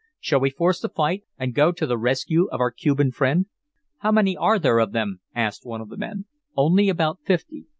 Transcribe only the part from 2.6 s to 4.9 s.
Cuban friend?" "How many are there